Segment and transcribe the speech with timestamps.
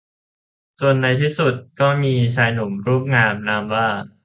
[0.81, 3.87] จนในที่สุดก็มีชายหนุ่มรูปงามนามว่า